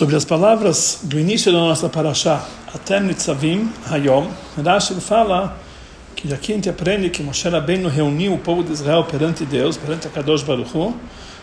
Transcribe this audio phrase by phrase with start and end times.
[0.00, 4.30] Sobre as palavras do início da nossa paraxá, até Nitzavim Hayom,
[4.64, 5.58] Rashi fala
[6.16, 9.76] que aqui a gente aprende que Moshe Rabbeinu reuniu o povo de Israel perante Deus,
[9.76, 10.96] perante a Kadosh Baruch Hu,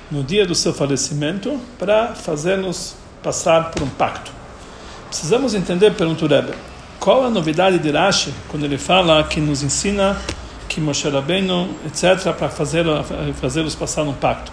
[0.09, 4.31] no dia do seu falecimento, para fazê-los passar por um pacto.
[5.07, 6.53] Precisamos entender, pergunta o Rebbe,
[6.99, 10.17] qual a novidade de Rashi quando ele fala que nos ensina
[10.67, 14.51] que Moshe Rabbeinu, etc., para fazê-los passar num pacto?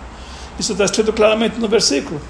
[0.61, 2.21] Isso está escrito claramente no versículo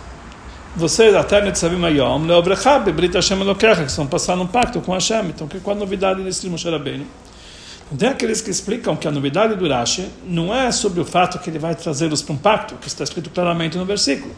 [0.77, 5.27] vocês até Netzavim Ayom, Leobrecha, Bebrit Hashem Elokecha, que estão passando um pacto com Hashem.
[5.29, 7.07] Então, qual a novidade desse Moshe Rabbeinu?
[7.97, 11.49] Tem aqueles que explicam que a novidade do Rashi não é sobre o fato que
[11.49, 14.35] ele vai trazê-los para um pacto, que está escrito claramente no versículo,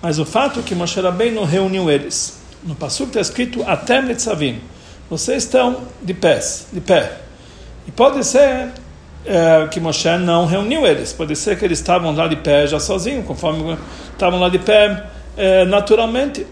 [0.00, 2.40] mas o fato que Moshe Rabbeinu reuniu eles.
[2.62, 4.60] No Passuk está escrito até Netzavim.
[5.10, 7.18] Vocês estão de pés, de pé.
[7.88, 8.70] E pode ser
[9.24, 11.12] é, que Moshe não reuniu eles.
[11.12, 13.76] Pode ser que eles estavam lá de pé já sozinhos, conforme
[14.12, 16.46] estavam lá de pé é, naturalmente,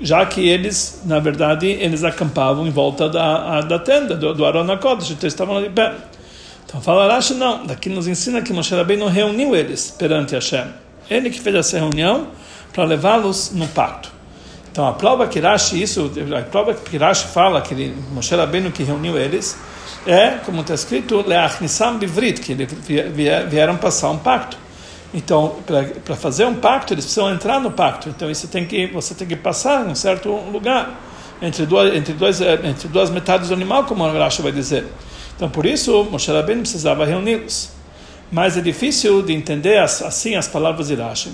[0.00, 4.70] já que eles, na verdade, eles acampavam em volta da, da tenda, do, do Aron
[4.70, 5.94] HaKodesh, então estavam ali pé.
[6.66, 10.66] Então fala Rashi, não, daqui nos ensina que Moshe Rabbeinu reuniu eles perante Hashem.
[11.10, 12.28] Ele que fez essa reunião
[12.72, 14.08] para levá-los no pacto.
[14.70, 18.70] Então a prova que Rashi, isso, a prova que Rashi fala que ele, Moshe Rabbeinu
[18.70, 19.58] que reuniu eles,
[20.06, 21.24] é, como está escrito,
[22.40, 22.68] que eles
[23.48, 24.56] vieram passar um pacto.
[25.12, 25.56] Então,
[26.04, 28.08] para fazer um pacto, eles precisam entrar no pacto.
[28.08, 31.00] Então, isso tem que, você tem que passar em um certo lugar
[31.42, 34.86] entre duas, entre duas, eh, entre duas metades do animal, como o Rashi vai dizer.
[35.34, 37.70] Então, por isso, Moshe Rabbeinu precisava reuni-los.
[38.30, 41.32] Mas é difícil de entender assim as palavras de Rashi.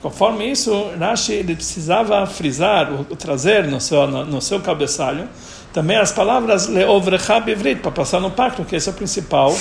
[0.00, 5.28] Conforme isso, Rashi ele precisava frisar, trazer no seu, no, no seu cabeçalho,
[5.72, 9.56] também as palavras leovrecha bivrit, para passar no pacto, que esse é o principal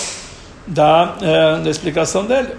[0.66, 2.50] da, eh, da explicação dele.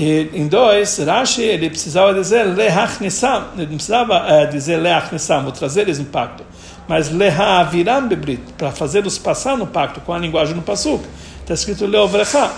[0.00, 5.50] E em dois, Rashi ele precisava dizer lehachnissam, ele não precisava uh, dizer lehachnissam, vou
[5.50, 6.44] trazer eles no pacto,
[6.86, 11.04] mas lehaviram bebrit, para fazê-los passar no pacto com a linguagem no pasuk.
[11.40, 12.48] Está escrito leovrecha,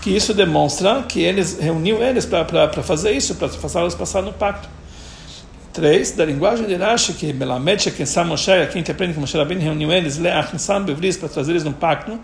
[0.00, 4.66] que isso demonstra que eles reuniu eles para fazer isso, para fazê-los passar no pacto.
[5.78, 9.92] Três, da linguagem de Rashi, que Melamed Shekensam Moshe, aqui aprende que Moshe Rabbeinu reuniu
[9.92, 12.18] eles, leachnisam bevris, para trazer eles no pacto,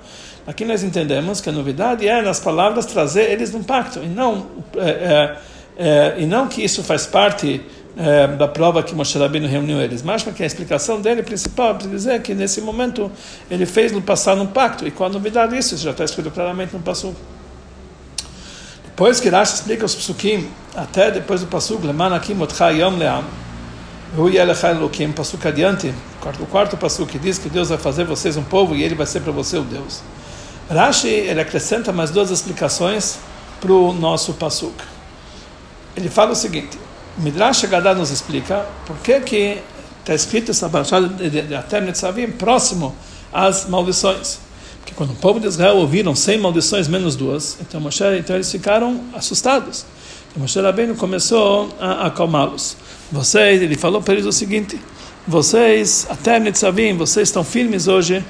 [0.44, 4.00] Aqui nós entendemos que a novidade é nas palavras trazer eles num pacto.
[4.00, 5.36] E não é, é,
[5.78, 7.62] é, e não que isso faz parte
[7.96, 11.86] é, da prova que Moshe Rabbeinu reuniu eles, mas que a explicação dele principal é
[11.86, 13.08] dizer que nesse momento
[13.48, 14.84] ele fez no passar num pacto.
[14.84, 15.76] E qual a novidade disso?
[15.76, 17.14] Isso já está escrito claramente no passo.
[18.84, 23.24] Depois que Rashi explica os psukim, até depois do passo, Leman aqui Yom Leam,
[24.16, 25.92] Elokim, passo adiante,
[26.40, 29.06] o quarto passo que diz que Deus vai fazer vocês um povo e ele vai
[29.06, 30.02] ser para você o Deus.
[30.70, 33.18] Rashi ele acrescenta mais duas explicações
[33.60, 34.74] para o nosso pasuk.
[35.96, 36.78] Ele fala o seguinte:
[37.18, 39.62] Midrash Gadá nos explica por que que
[40.00, 42.94] está escrito essa baixada de Atem Netzavim próximo
[43.32, 44.38] às maldições.
[44.80, 48.50] Porque quando o povo de Israel ouviram 100 maldições menos duas, então, Moshe, então eles
[48.50, 49.86] ficaram assustados.
[50.36, 52.76] Moshe Rabbeinu começou a acalmá-los.
[53.10, 54.78] Vocês, ele falou para eles o seguinte:
[55.26, 58.24] vocês, Atem Netzavim, vocês estão firmes hoje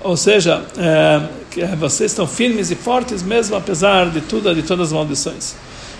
[0.00, 4.92] ou seja, é, vocês estão firmes e fortes mesmo apesar de tudo, de todas as
[4.92, 5.54] maldições.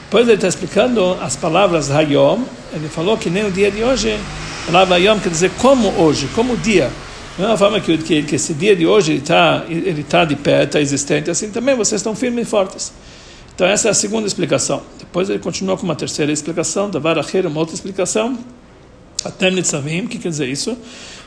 [0.04, 2.42] Depois ele está explicando as palavras Hayom.
[2.72, 4.16] Ele falou que nem o dia de hoje.
[4.62, 6.90] A palavra Hayom quer dizer como hoje, como dia.
[7.36, 10.64] Da mesma forma que, que, que esse dia de hoje está ele tá de pé,
[10.64, 12.92] está existente, assim também vocês estão firmes e fortes.
[13.58, 14.80] Então essa é a segunda explicação.
[15.00, 18.38] Depois ele continua com uma terceira explicação, da Varachir, uma outra explicação.
[19.24, 20.78] Atem Nitzavim, que quer dizer isso?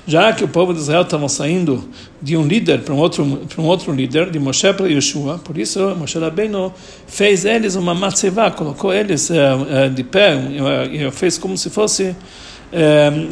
[0.07, 1.87] já que o povo de Israel estava saindo
[2.21, 5.57] de um líder para um outro para um outro líder, de Moshe para Yeshua, por
[5.57, 6.73] isso Moshe Rabbeinu
[7.05, 12.15] fez eles uma matzevá, colocou eles uh, uh, de pé, uh, fez como se fosse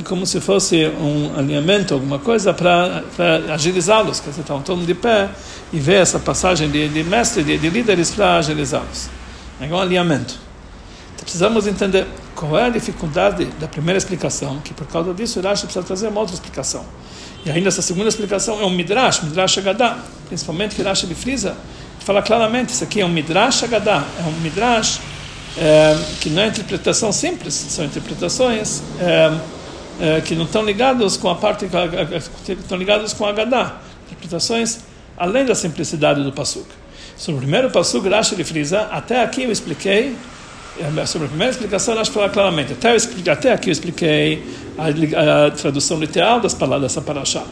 [0.04, 3.04] como se fosse um alinhamento, alguma coisa para
[3.54, 5.30] agilizá-los, que estavam todos de pé
[5.72, 9.10] e ver essa passagem de, de mestre, de, de líderes para agilizá-los.
[9.62, 10.36] É um alinhamento.
[11.14, 12.06] Então, precisamos entender
[12.36, 14.60] qual é a dificuldade da primeira explicação?
[14.60, 16.86] Que por causa disso, Rashi precisa trazer uma outra explicação.
[17.46, 19.98] E ainda essa segunda explicação é um Midrash, Midrash Agadá,
[20.28, 21.56] principalmente que ele frisa,
[22.00, 25.00] fala claramente, isso aqui é um Midrash Agadá, é um Midrash
[25.58, 29.32] é, que não é interpretação simples, são interpretações é,
[30.00, 34.80] é, que não estão ligadas com a parte, estão ligadas com a Agadá, interpretações
[35.18, 36.66] além da simplicidade do Pasuk.
[37.18, 40.16] Sobre o primeiro Pasuk, Rashi ele frisa, até aqui eu expliquei
[40.80, 42.72] é, sobre a primeira explicação, nós falar claramente.
[42.72, 44.42] Até, eu, até aqui eu expliquei
[44.78, 47.44] a, a tradução literal das palavras dessa paraxá.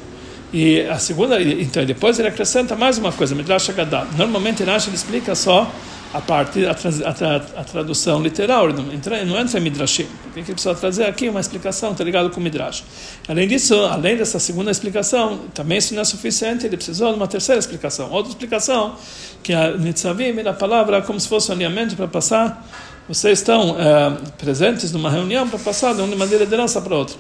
[0.54, 4.08] E a segunda, então depois ele acrescenta mais uma coisa, Midrash Agadah.
[4.18, 5.70] Normalmente Rashi ele explica só
[6.14, 10.08] a parte a, a, tradução literal, ele não entra, não entra em Midrashim.
[10.28, 12.84] O que ele precisa trazer aqui uma explicação, está ligado com o Midrash.
[13.28, 17.28] Além disso, além dessa segunda explicação, também isso não é suficiente, ele precisou de uma
[17.28, 18.10] terceira explicação.
[18.12, 18.96] Outra explicação,
[19.44, 22.66] que a Nitzavim, a palavra, como se fosse um alinhamento para passar,
[23.08, 27.16] vocês estão é, presentes numa reunião para passar de uma liderança para outra.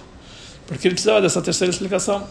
[0.66, 2.28] Porque ele precisava dessa terceira explicação.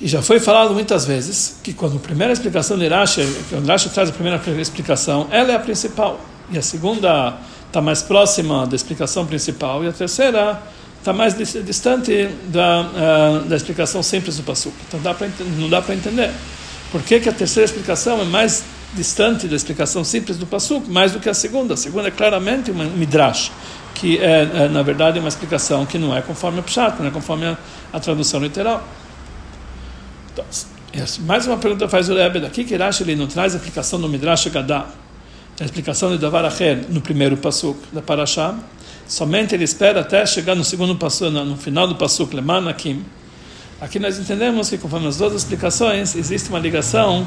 [0.00, 3.88] E já foi falado muitas vezes que quando a primeira explicação de Rashi, quando Rashi
[3.88, 6.20] traz a primeira explicação, ela é a principal.
[6.50, 7.34] E a segunda
[7.66, 9.82] está mais próxima da explicação principal.
[9.82, 10.60] E a terceira
[10.98, 14.74] está mais distante da, uh, da explicação simples do Pasuk.
[14.86, 15.16] Então dá
[15.58, 16.30] não dá para entender.
[16.92, 21.12] Por que, que a terceira explicação é mais distante da explicação simples do Pasuk, mais
[21.12, 21.74] do que a segunda?
[21.74, 23.50] A segunda é claramente uma midrash,
[23.94, 27.10] que é, é na verdade, uma explicação que não é conforme o Pshat, não é
[27.10, 27.56] conforme a,
[27.92, 28.86] a tradução literal.
[31.20, 34.08] Mais uma pergunta faz o Rebbe daqui, que Rashi ele não traz a aplicação do
[34.08, 34.86] Midrash Gadá,
[35.60, 38.54] a explicação de Davar Acher no primeiro pasuk da Parashá,
[39.06, 43.04] somente ele espera até chegar no segundo pasuk, no final do pasuk Leman Akim.
[43.80, 47.26] Aqui nós entendemos que conforme as duas explicações, existe uma ligação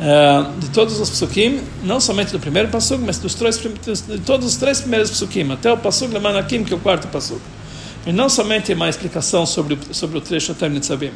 [0.00, 4.46] uh, de todos os psukim, não somente do primeiro pasuk, mas dos três, de todos
[4.46, 7.40] os três primeiros psukim, até o pasuk Leman Akim, que é o quarto pasuk.
[8.06, 11.10] E não somente uma explicação sobre, sobre o trecho Atem Nitzavim.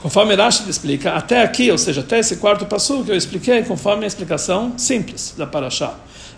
[0.00, 4.04] Conforme Rashi explica, até aqui, ou seja, até esse quarto passo que eu expliquei, conforme
[4.04, 5.94] a explicação simples da Parashá.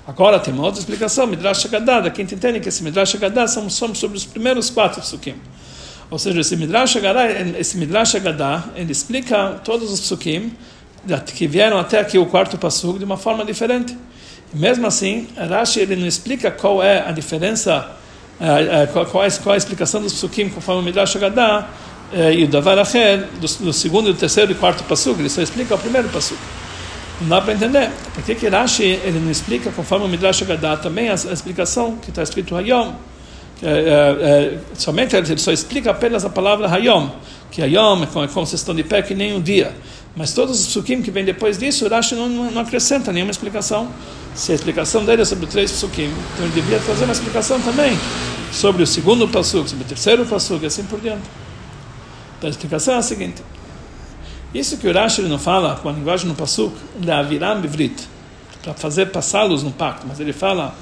[0.07, 3.69] Agora tem uma outra explicação, Midrash Haggadah, da quinta entende que esse Midrash Haggadah são,
[3.69, 5.35] são sobre os primeiros quatro psukim.
[6.11, 10.53] Ou seja, esse Midrash Haggadah, esse Midrash Haggadah, ele explica todos os psukim
[11.35, 13.97] que vieram até aqui o quarto passo de uma forma diferente.
[14.53, 17.91] E mesmo assim, Rashi ele não explica qual é a diferença,
[18.41, 21.69] eh, eh, qual, é, a explicação dos psukim conforme o Midrash Haggadah,
[22.13, 25.75] e o Davar Acher, do, do segundo, do terceiro e quarto passo, ele só explica
[25.75, 26.35] o primeiro passo.
[27.21, 27.91] Não dá para entender.
[28.15, 32.09] Por que, Rashi ele não explica, conforme o Midrash Gadá, também a, a, explicação que
[32.09, 32.95] está escrito Hayom?
[33.63, 37.11] É, é, é, somente ele só explica apenas a palavra Hayom,
[37.51, 39.75] que Hayom é como, é como vocês estão de pé que nem um dia.
[40.17, 43.89] Mas todos os psukim que vêm depois disso, Rashi não, não, acrescenta nenhuma explicação.
[44.35, 47.99] Se a explicação dele é sobre três psukim, então ele devia fazer uma explicação também
[48.51, 51.23] sobre o segundo pasuk, sobre o terceiro pasuk e assim por diante.
[52.41, 53.43] Então a explicação é a seguinte.
[54.55, 58.09] Isso que o Rashi não fala com a linguagem no Pasuk, Leaviram Bivrit,
[58.63, 60.75] para fazer passá-los no pacto, mas ele fala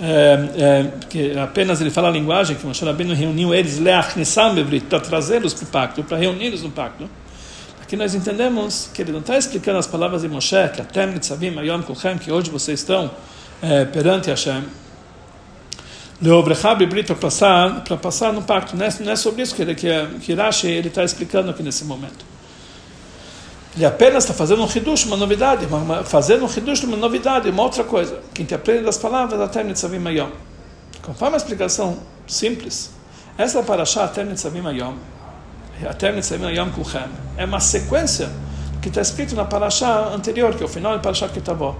[0.00, 4.86] é, é, que apenas ele fala a linguagem que Moshe Rabbeinu reuniu eles Leachnissam Bivrit,
[4.86, 7.08] para trazê-los para o pacto, para reuni-los no pacto.
[7.82, 12.50] Aqui nós entendemos que ele não está explicando as palavras de Moshe, que que hoje
[12.50, 13.10] vocês estão
[13.60, 14.64] é, perante Hashem,
[16.22, 18.76] Leobrechab Brit para passar, para passar no pacto.
[18.76, 19.88] Não é, não é sobre isso que, ele, que,
[20.20, 22.24] que Rashi ele está explicando aqui nesse momento.
[23.74, 27.50] Ele apenas está fazendo um hidush, uma novidade, uma, uma, fazendo um hidush, uma novidade,
[27.50, 28.20] uma outra coisa.
[28.32, 30.30] Quem te aprende das palavras, até Nitzavim Ayom.
[31.02, 32.92] Conforme a explicação simples,
[33.36, 34.94] essa parashá, até Nitzavim Ayom,
[35.88, 37.02] até Nitzavim Ayom Kulchem,
[37.36, 38.30] é uma sequência
[38.80, 41.76] que está escrito na parashá anterior, que é o final da parashá Kitabó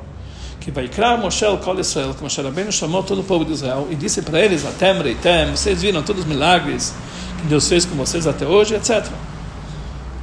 [0.62, 3.52] que vai criar Moshe o Kol Israel, que Moshe Rabbeinu chamou todo o povo de
[3.52, 6.94] Israel e disse para eles, Atem Reitem, vocês viram todos os milagres
[7.40, 9.04] que Deus fez com vocês até hoje, etc.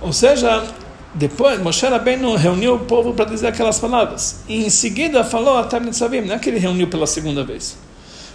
[0.01, 0.63] Ou seja,
[1.13, 4.43] depois Moshe Rabbeinu reuniu o povo para dizer aquelas palavras.
[4.47, 7.77] E em seguida falou Atem Nitzavim, não é que ele reuniu pela segunda vez.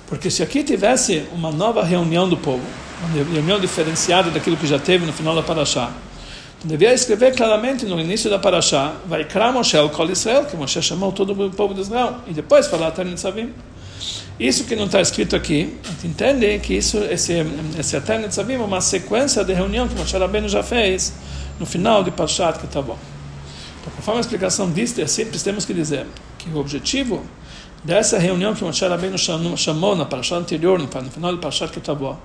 [0.07, 2.63] Porque se aqui tivesse uma nova reunião do povo,
[3.03, 5.91] uma reunião diferenciada daquilo que já teve no final da Parashá,
[6.65, 10.81] devia escrever claramente no início da Parashá, vai criar Moshe o Kol Israel, que Moshe
[10.81, 13.53] chamou todo o povo de Israel, e depois falar Atem Tzavim.
[14.41, 17.45] Isso que não está escrito aqui, entende que isso, esse,
[17.79, 21.13] esse Atem Tzavim é uma sequência de reunião que Moshe Rabbeinu já fez
[21.61, 22.99] no final de Parashat que está bom.
[23.81, 26.07] Então, conforme a explicação diz, é simples, temos que dizer
[26.39, 27.23] que o objetivo
[27.85, 31.95] dessa reunião que Moshe Rabbeinu chamou na Parashat anterior, no final de Parashat que está
[31.95, 32.19] bom,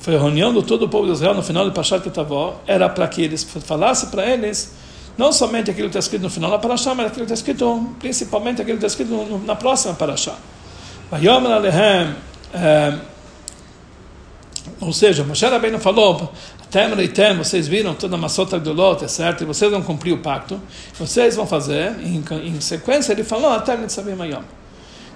[0.00, 2.88] foi a reunião do todo o povo de Israel no final do Pashat Ketavó, era
[2.88, 4.74] para que eles falassem para eles
[5.16, 7.94] não somente aquilo que está escrito no final da Parashá, mas aquilo que está escrito,
[7.98, 10.34] principalmente aquilo que está escrito na próxima Parashá.
[11.10, 12.14] Vayomer Alehem,
[12.54, 12.98] é,
[14.80, 16.32] ou seja, Moshe Rabbeinu falou,
[16.70, 19.42] Tem Reitem, vocês viram toda a maçota do Lot, é certo?
[19.42, 20.58] E vocês vão cumprir o pacto,
[20.98, 24.42] vocês vão fazer, em, em sequência, ele falou, Até Nitzavim Ayom.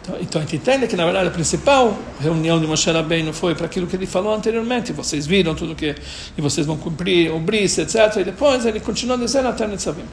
[0.05, 3.55] Então, então, a gente entende que, na verdade, a principal reunião de Moshe Rabbeinu foi
[3.55, 4.93] para aquilo que ele falou anteriormente.
[4.93, 5.95] Vocês viram tudo que...
[6.37, 8.19] E vocês vão cumprir o bris, etc.
[8.19, 10.05] E depois ele continua dizendo até Nitzavim.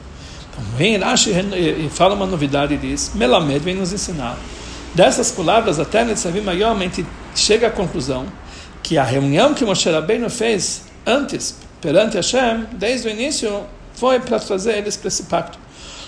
[0.50, 4.38] Então, vem Rashi e fala uma novidade e diz, Melamed vem nos ensinar.
[4.94, 7.04] Dessas palavras, até Nitzavim Ayom, a gente
[7.36, 8.24] chega à conclusão
[8.82, 13.62] que a reunião que Moshe Rabbeinu fez antes, perante Hashem, desde o início,
[13.94, 15.58] foi para trazer eles para esse pacto.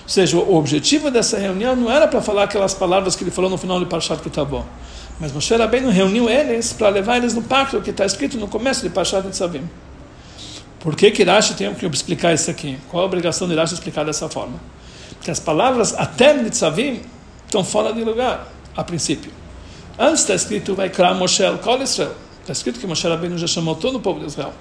[0.04, 3.50] Ou seja, o objetivo dessa reunião não era para falar aquelas palavras que ele falou
[3.50, 4.64] no final do Parshat Kitabó.
[5.18, 8.82] Mas Moshe Rabbeinu reuniu eles para levar eles no pacto que está escrito no começo
[8.82, 9.68] de Parshat Tzavim.
[10.84, 12.78] Por que que Rashi tem que explicar isso aqui?
[12.90, 14.60] Qual a obrigação de Rashi explicar dessa forma?
[15.14, 17.00] Porque as palavras até Nitzavim
[17.46, 19.32] estão fora de lugar, a princípio.
[19.98, 22.12] Antes está escrito, vai criar Moshe Kol Israel.
[22.42, 24.52] Está escrito que Moshe Rabbeinu já chamou todo o povo de Israel.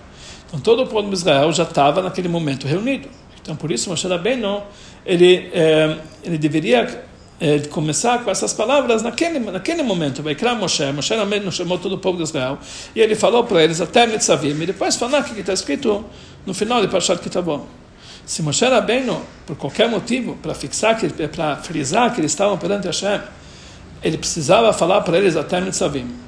[0.47, 3.09] Então todo o povo de Israel já estava naquele momento reunido.
[3.41, 4.63] Então por isso Moshe Rabbeinu,
[5.05, 7.03] ele, eh, ele deveria
[7.39, 10.23] eh, começar com essas palavras naquele, naquele momento.
[10.23, 12.57] Vai criar Moshe, Moshe Rabbeinu chamou todo o povo de Israel
[12.95, 14.61] e ele falou para eles até Nitzavim.
[14.61, 16.05] E depois falar o que está escrito
[16.45, 17.65] no final de Parshat Kitabon.
[18.25, 20.97] Se Moshe Rabbeinu, por qualquer motivo, para fixar,
[21.35, 23.19] para frisar que eles estavam perante Hashem,
[24.01, 26.22] ele precisava falar para eles até Nitzavim.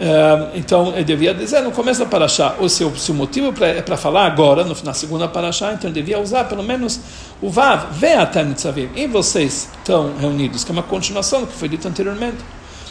[0.00, 3.96] Uh, então, ele devia dizer no começo da Paraxá, ou se, o motivo é para
[3.96, 7.00] falar agora, no, na segunda Paraxá, então ele devia usar pelo menos
[7.42, 11.54] o Vav, vem até Nitzavim, e vocês estão reunidos, que é uma continuação do que
[11.54, 12.36] foi dito anteriormente.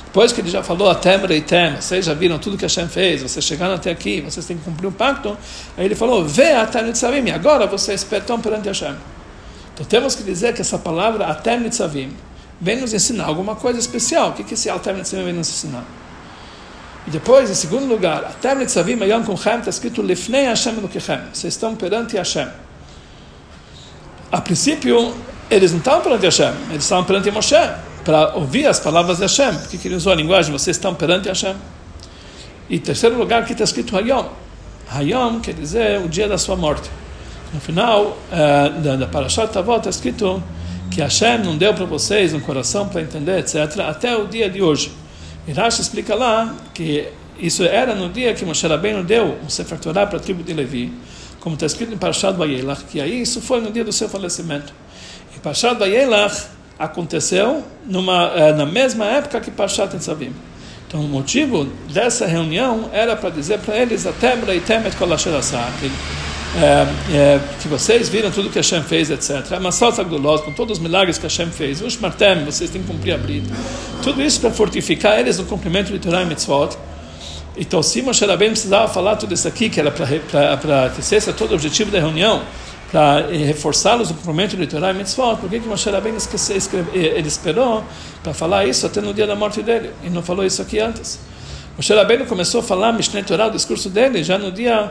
[0.03, 3.45] Depois que ele já falou até Reitem, vocês já viram tudo que Hashem fez, vocês
[3.45, 5.37] chegaram até aqui, vocês têm que cumprir um pacto,
[5.77, 8.95] aí ele falou, vê até Nitzavim, agora vocês estão perante Hashem.
[9.73, 12.11] Então temos que dizer que essa palavra até Nitzavim
[12.59, 14.31] vem nos ensinar alguma coisa especial.
[14.31, 15.85] O que, que esse até Nitzavim vem nos ensinar?
[17.07, 21.21] E depois, em segundo lugar, até Nitzavim Ayam Kumchem está escrito Lifnei Hashem Elokechem.
[21.33, 22.49] Vocês estão perante Hashem.
[24.29, 25.15] A princípio,
[25.49, 27.55] eles não estavam perante Hashem, eles estavam perante Moshe
[28.03, 31.55] para ouvir as palavras de Hashem, porque ele usou a linguagem, vocês estão perante Hashem.
[32.69, 34.25] E terceiro lugar, que está escrito Hayom.
[34.91, 36.89] Hayom quer dizer o dia da sua morte.
[37.53, 40.43] No final uh, da, da Parashat Tavot está escrito
[40.91, 44.61] que Hashem não deu para vocês um coração para entender, etc., até o dia de
[44.61, 44.91] hoje.
[45.47, 47.07] E Rashi explica lá que
[47.39, 50.53] isso era no dia que Moshe Rabbeinu deu um Sefer Torah para a tribo de
[50.53, 50.91] Levi,
[51.39, 54.73] como está escrito em Parashat Vayelach, que aí isso foi no dia do seu falecimento.
[55.35, 60.33] Em Parashat Vayelach, aconteceu numa, eh, na mesma época que Parshat Nitzavim.
[60.87, 65.91] Então, o motivo dessa reunião era para dizer para eles até Temet que,
[66.55, 69.59] é, é, que vocês viram tudo que Hashem fez, etc.
[69.61, 71.81] Mas salta com todos os milagres que Hashem fez.
[71.81, 73.53] Os Martem, vocês têm que cumprir a brita.
[74.01, 76.77] Tudo isso para fortificar eles no cumprimento de Torah e Mitzvot.
[77.57, 81.51] Então, se Moshe Rabbeinu precisava falar tudo isso aqui, que era para que esse todo
[81.51, 82.43] o objetivo da reunião,
[82.91, 86.17] para reforçá-los o cumprimento do Torah e Mitzvot, por que Moshe Rabbeinu
[86.93, 87.83] ele esperou
[88.23, 91.19] para falar isso até no dia da morte dele e não falou isso aqui antes?
[91.75, 94.89] Moshe Rabbeinu começou a falar Mishneh Torah, o discurso dele, já no dia eh,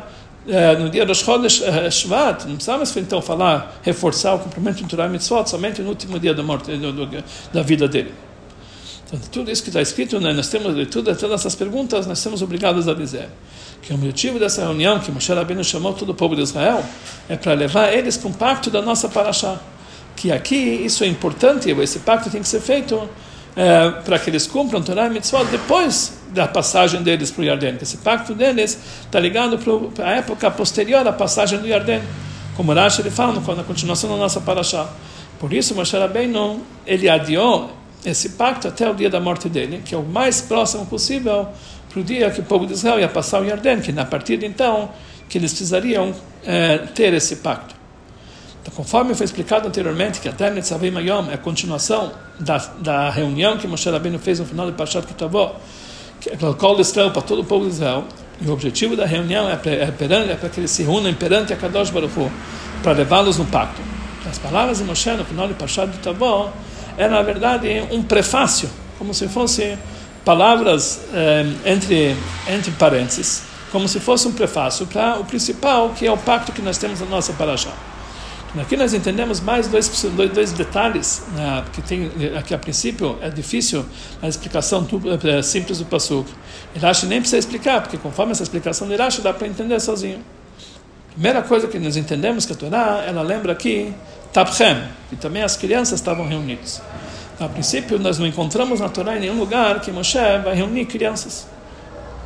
[0.79, 5.09] no dia dos Chodesh eh, Shvat, não precisava então falar, reforçar o cumprimento do Torah
[5.09, 6.71] Mitzvot somente no último dia da morte
[7.53, 8.15] da vida dele.
[9.07, 12.43] Então, tudo isso que está escrito, né, nós temos tudo, todas essas perguntas, nós somos
[12.43, 13.29] obrigados a dizer
[13.83, 16.85] que o objetivo dessa reunião que Moshe Rabbeinu chamou todo o povo de Israel
[17.29, 19.61] é para levar eles para um pacto da nossa paraxá.
[20.17, 23.09] Que aqui isso é importante, esse pacto tem que ser feito
[23.57, 27.79] é, para que eles cumpram Torah e Mitzvot depois da passagem deles para o Yarden.
[27.81, 29.59] Esse pacto deles está ligado
[29.95, 32.03] para a época posterior à passagem do Yarden.
[32.55, 34.89] Como Rashi ele fala na continuação da nossa paraxá.
[35.39, 37.71] Por isso, Moshe Rabbeinu, ele adiou
[38.05, 41.49] esse pacto até o dia da morte dele, que é o mais próximo possível
[41.89, 44.37] para o dia que o povo de Israel ia passar o Yarden, que na partir
[44.39, 44.91] de então
[45.29, 47.76] que eles precisariam é, ter esse pacto.
[48.67, 53.57] Então, conforme foi explicado anteriormente, que até Netzavim Mayom é a continuação da, da reunião
[53.57, 55.55] que Moshe Rabbeinu fez no final de Parshat Kitavó,
[56.21, 58.05] que é o Israel para todo o povo de Israel,
[58.41, 61.57] e o objetivo da reunião é é é para que eles se reúnam perante a
[61.57, 62.13] Kadosh Baruch
[62.83, 63.81] para levá-los no pacto.
[64.29, 66.53] As palavras de Moshe no final de Parshat Kitavó
[66.99, 68.69] é, na verdade, um prefácio,
[68.99, 69.79] como se fosse
[70.25, 72.17] palavras eh, entre,
[72.49, 76.61] entre parênteses, como se fosse um prefácio para o principal, que é o pacto que
[76.61, 77.71] nós temos na nossa paraxá.
[78.59, 83.29] Aqui nós entendemos mais dois, dois, dois detalhes, né, que tem aqui a princípio é
[83.29, 83.85] difícil
[84.23, 84.87] a explicação
[85.25, 86.31] é, simples do Pasuk.
[86.75, 90.21] Irashi nem precisa explicar, porque conforme essa explicação de Irashi dá para entender sozinho.
[91.13, 93.93] Primeira coisa que nós entendemos que a Torá, ela lembra aqui
[94.33, 96.83] Tabchem, que também as crianças estavam reunidas.
[97.39, 101.47] A princípio, nós não encontramos na Torá em nenhum lugar que Moshe vai reunir crianças.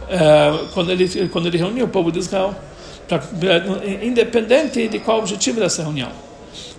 [0.09, 2.55] É, quando, ele, quando ele reuniu o povo de Israel,
[3.17, 6.11] é, independente de qual o objetivo dessa reunião.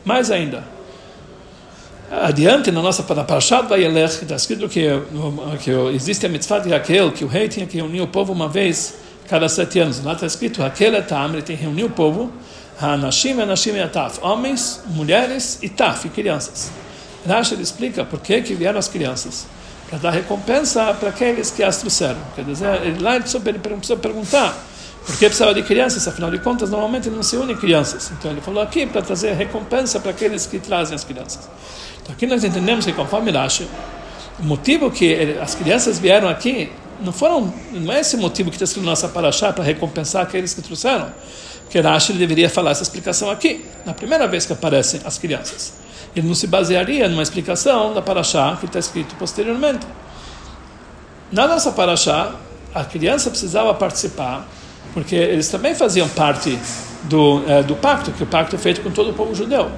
[0.03, 0.63] Mais ainda,
[2.09, 4.87] adiante na nossa Parashat Vayelech, está escrito que,
[5.63, 8.49] que existe a mitzvah de Raquel, que o rei tinha que reunir o povo uma
[8.49, 8.95] vez
[9.29, 10.03] cada sete anos.
[10.03, 12.31] Lá está escrito, Raquel tam, ele tem que reunir o povo,
[12.79, 16.71] Hanashim, Hanashim e Ataf, homens, mulheres e Taf, e crianças.
[17.27, 19.45] Rashi explica por que, que vieram as crianças.
[19.89, 22.19] Para dar recompensa para aqueles que as trouxeram.
[22.35, 22.65] Quer dizer,
[22.99, 24.57] lá ele precisa perguntar
[25.05, 26.07] Por que precisava de crianças?
[26.07, 28.11] Afinal de contas, normalmente não se unem crianças.
[28.11, 31.49] Então ele falou aqui para trazer recompensa para aqueles que trazem as crianças.
[32.01, 33.67] Então aqui nós entendemos que conforme Rashi,
[34.39, 38.65] o motivo que as crianças vieram aqui não foram, não é esse motivo que está
[38.65, 41.11] escrito na nossa paraxá para recompensar aqueles que trouxeram.
[41.63, 45.73] Porque Rashi deveria falar essa explicação aqui, na primeira vez que aparecem as crianças.
[46.15, 49.87] Ele não se basearia numa explicação da paraxá que está escrito posteriormente.
[51.31, 52.35] Na nossa paraxá,
[52.75, 54.45] a criança precisava participar,
[54.93, 56.57] porque eles também faziam parte
[57.03, 59.71] do, é, do pacto, que o pacto é feito com todo o povo judeu.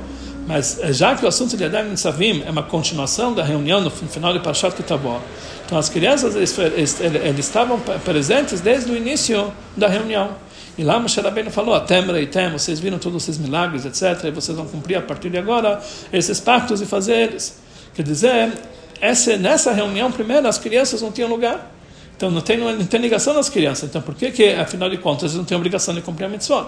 [0.47, 3.81] Mas eh, já que o assunto de Adam e Savim é uma continuação da reunião
[3.81, 5.21] no final de Parashat Kitabó,
[5.65, 10.31] então as crianças eles, eles, eles, estavam presentes desde o início da reunião.
[10.77, 14.57] E lá Moshe Rabbeinu falou, Atem Reitem, vocês viram todos esses milagres, etc., e vocês
[14.57, 17.61] vão cumprir a partir de agora esses pactos e fazer eles.
[17.93, 18.51] Quer dizer,
[18.99, 21.71] essa, nessa reunião primeiro as crianças não tinham lugar.
[22.15, 23.89] Então não tem, não tem ligação das crianças.
[23.89, 26.67] Então por que, que afinal de contas, eles não têm obrigação de cumprir a mitzvot?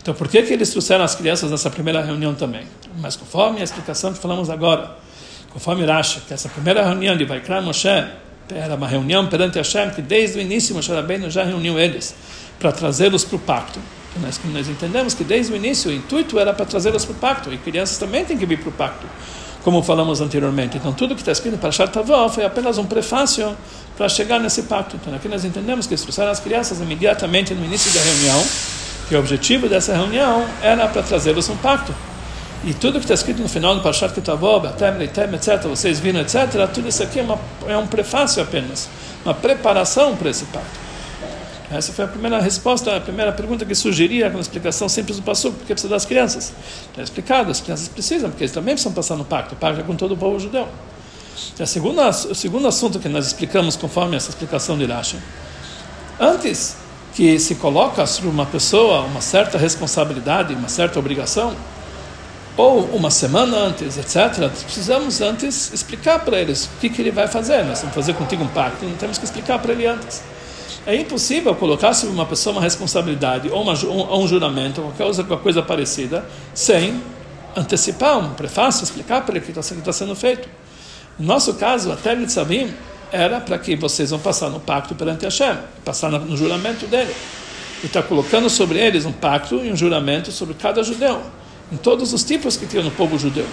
[0.00, 2.66] Então por que, que eles trouxeram as crianças nessa primeira reunião também?
[2.98, 4.96] Mas conforme a explicação que falamos agora,
[5.50, 7.88] conforme Rashi, que essa primeira reunião de Vaikra Moshe
[8.54, 12.14] era uma reunião perante Hashem, que desde o início Moshe Rabbeinu já reuniu eles
[12.58, 13.78] para trazê-los para o pacto.
[14.10, 17.16] Então, nós, nós entendemos que desde o início o intuito era para trazê-los para o
[17.16, 19.06] pacto, e crianças também têm que vir para o pacto,
[19.68, 20.78] como falamos anteriormente.
[20.78, 23.54] Então tudo que está escrito para Shartavó foi apenas um prefácio
[23.98, 24.96] para chegar nesse pacto.
[24.96, 28.42] Então aqui nós entendemos que trouxeram as crianças imediatamente no início da reunião,
[29.10, 31.94] que o objetivo dessa reunião era para trazê-los um pacto.
[32.64, 36.20] E tudo que está escrito no final do Parshat Ketavob, Atem, Leitem, etc., vocês viram,
[36.20, 38.88] etc., tudo isso aqui é, uma, é um prefácio apenas,
[39.22, 40.87] uma preparação para esse pacto.
[41.70, 45.52] Essa foi a primeira resposta, a primeira pergunta que sugeria uma explicação simples do passo,
[45.52, 46.52] porque precisa das crianças.
[46.90, 49.84] Está explicado, as crianças precisam, porque eles também precisam passar no pacto, o pacto é
[49.84, 50.66] com todo o povo judeu.
[51.58, 55.18] E a segunda, o segundo assunto que nós explicamos conforme essa explicação de Rashi,
[56.18, 56.76] antes
[57.14, 61.54] que se coloca sobre uma pessoa uma certa responsabilidade, uma certa obrigação,
[62.56, 67.28] ou uma semana antes, etc., precisamos antes explicar para eles o que, que ele vai
[67.28, 67.62] fazer.
[67.64, 70.22] Nós vamos fazer contigo um pacto, não temos que explicar para ele antes.
[70.88, 73.74] É impossível colocar sobre uma pessoa uma responsabilidade ou, uma,
[74.16, 76.98] um juramento, ou qualquer coisa parecida, sem
[77.54, 80.48] antecipar um prefácio, explicar para ele o que está tá sendo feito.
[81.18, 82.72] No nosso caso, até Nitzavim
[83.12, 87.14] era para que vocês vão passar no pacto perante Hashem, passar no juramento dele.
[87.82, 91.20] E está colocando sobre eles um pacto e um juramento sobre cada judeu
[91.70, 93.46] em todos os tipos que tinha no povo judeu.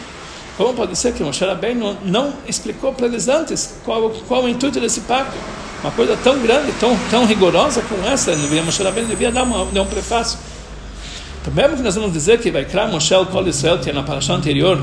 [0.57, 4.79] Como pode ser que Moshe Rabbeinu não explicou para eles antes qual, qual o intuito
[4.79, 5.35] desse pacto?
[5.83, 9.81] Uma coisa tão grande, tão, tão rigorosa como essa, Moshe Rabbeinu devia dar, uma, dar
[9.81, 10.39] um prefácio.
[11.43, 14.81] Também que nós vamos dizer que vai criar Moshe Kol Israel, que na paraxá anterior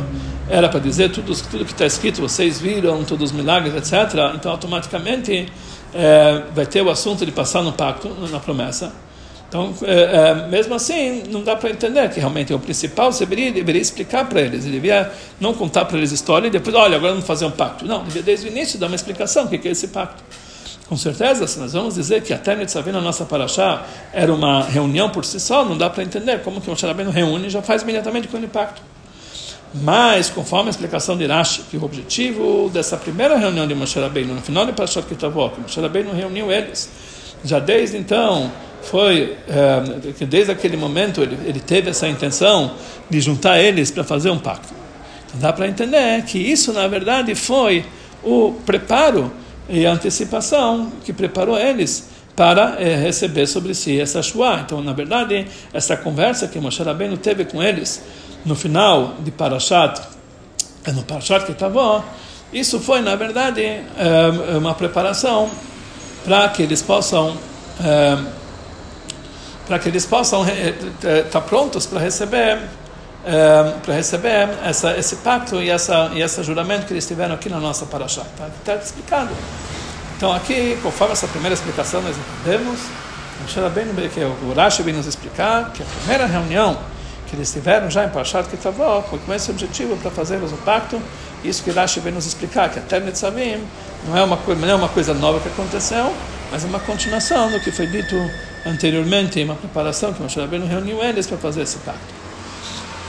[0.49, 4.35] era para dizer tudo, tudo que está escrito, vocês viram, todos os milagres, etc.
[4.35, 5.51] Então, automaticamente,
[5.95, 8.93] é, vai ter o assunto de passar no pacto, na promessa.
[9.53, 13.27] Então, é, é, mesmo assim, não dá para entender que realmente é o principal, você
[13.27, 16.97] deveria, deveria explicar para eles, ele devia não contar para eles história e depois, olha,
[16.97, 17.85] agora vamos fazer um pacto.
[17.85, 20.25] Não, devia desde o início dar uma explicação o que é esse pacto.
[20.89, 24.63] Com certeza, se nós vamos dizer que a Ternit Savina, a nossa paraxá, era uma
[24.63, 27.61] reunião por si só, não dá para entender como que o Moshe reúne e já
[27.61, 28.81] faz imediatamente com o pacto.
[29.75, 34.41] Mas, conforme a explicação de Rashi, que o objetivo dessa primeira reunião de Moshe no
[34.41, 36.89] final de Parashat Kitavó, que Moshe Rabbeinu reuniu eles,
[37.45, 38.51] já desde então
[38.83, 39.37] foi
[40.19, 42.75] que desde aquele momento ele, ele teve essa intenção
[43.09, 44.75] de juntar eles para fazer um pacto.
[45.27, 47.85] Então dá para entender que isso na verdade foi
[48.23, 49.33] o preparo
[49.69, 54.61] e a antecipação que preparou eles para é, receber sobre si essa Shua.
[54.65, 58.03] Então, na verdade, essa conversa que Moshe Rabbeinu teve com eles
[58.45, 60.01] no final de Parashat,
[60.95, 62.05] no Parashat que estava,
[62.53, 65.51] isso foi, na verdade, é, uma preparação
[66.25, 67.37] para que eles possam
[67.83, 68.19] é,
[69.73, 72.59] para que eles possam estar eh, tá prontos para receber
[73.25, 77.49] é, para receber essa, esse pacto e essa e esse juramento que eles tiveram aqui
[77.49, 78.21] na nossa paraxá.
[78.21, 79.31] Está tá explicado.
[80.15, 82.81] Então aqui, conforme essa primeira explicação nós entendemos,
[84.13, 86.77] que o Rashi vem nos explicar que a primeira reunião
[87.27, 91.01] que eles tiveram já em Parashat Kitavó foi com esse objetivo para fazermos o pacto.
[91.43, 93.65] Isso que Rashi vem nos explicar, que a Ternet Savim
[94.07, 96.13] não é uma, não é uma coisa nova que aconteceu,
[96.51, 98.15] mas é uma continuação do que foi dito
[98.67, 102.23] anteriormente, uma preparação que Moshe Rabbeinu reuniu eles para fazer esse pacto.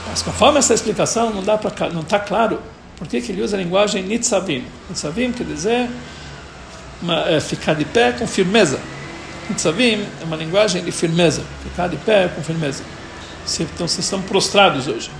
[0.08, 2.60] Mas conforme essa explicação, não dá para não está claro
[2.96, 4.64] por que, ele usa a linguagem nitzavim.
[4.88, 5.88] Nitzavim quer dizer
[7.02, 8.78] uma, é, ficar de pé com firmeza.
[9.48, 12.82] Nitzavim é uma linguagem de firmeza, ficar de pé com firmeza.
[13.60, 15.10] Então, vocês estão prostrados hoje.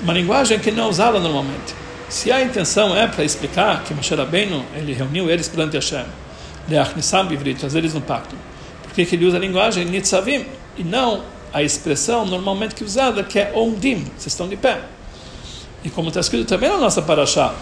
[0.00, 1.74] Uma linguagem que não é usada normalmente.
[2.08, 6.04] Se a intenção é para explicar que Moshe Rabbeinu ele reuniu eles perante Hashem,
[7.58, 8.36] trazer eles no pacto,
[8.92, 10.44] Por que, ele usa a linguagem Nitzavim
[10.76, 14.82] e não a expressão normalmente que é usada, que é Ondim, vocês estão de pé.
[15.82, 17.54] E como está escrito também na nossa paraxá,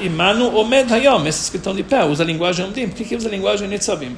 [0.00, 2.88] Imanu Omed Hayom, esses que estão de pé, usa a linguagem Ondim.
[2.88, 4.16] Por que, usa a linguagem Nitzavim?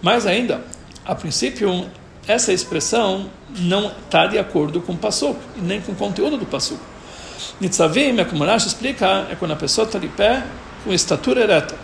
[0.00, 0.62] Mais ainda,
[1.04, 1.86] a princípio,
[2.26, 6.80] essa expressão não está de acordo com o Passuk, nem com o conteúdo do Passuk.
[7.60, 10.42] Nitzavim, é como Rashi explica, é quando a pessoa está de pé
[10.82, 11.76] com estatura ereta.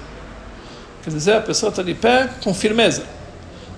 [1.05, 3.18] Quer dizer, a pessoa está de pé com firmeza.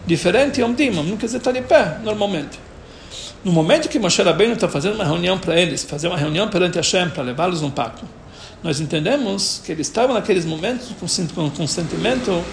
[0.07, 2.59] Diferente de Dimam, quer dizer estar tá de pé, normalmente.
[3.45, 6.77] No momento que Moshe Rabbeinu está fazendo uma reunião para eles, fazer uma reunião perante
[6.77, 8.05] Hashem para levá-los num pacto,
[8.63, 12.45] nós entendemos que eles estavam naqueles momentos com, com um sentimento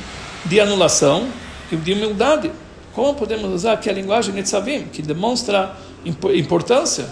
[0.45, 1.27] de anulação
[1.71, 2.51] e de humildade.
[2.93, 7.05] Como podemos usar aqui a linguagem Nitzavim, que demonstra importância,